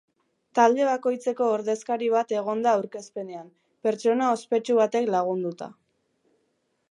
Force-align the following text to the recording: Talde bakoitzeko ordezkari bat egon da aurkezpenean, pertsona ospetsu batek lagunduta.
Talde 0.59 0.85
bakoitzeko 0.87 1.49
ordezkari 1.57 2.07
bat 2.13 2.33
egon 2.37 2.63
da 2.67 2.73
aurkezpenean, 2.79 3.53
pertsona 3.87 4.33
ospetsu 4.37 4.79
batek 4.79 5.11
lagunduta. 5.17 5.69